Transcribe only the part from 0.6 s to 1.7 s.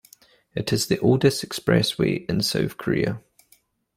is the oldest